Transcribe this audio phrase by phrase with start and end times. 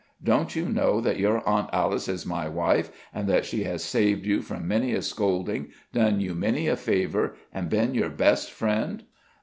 [0.23, 4.25] Don't you know that your Aunt Alice is my wife, and that she has saved
[4.25, 9.03] you from many a scolding, done you many a favor, and been your best friend?"